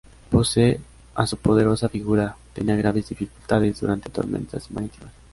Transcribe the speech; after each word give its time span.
Pese 0.31 0.81
a 1.13 1.27
su 1.27 1.37
poderosa 1.37 1.87
figura 1.87 2.35
tenían 2.55 2.79
graves 2.79 3.09
dificultades 3.09 3.81
durante 3.81 4.09
tormentas 4.09 4.71
marítimas. 4.71 5.11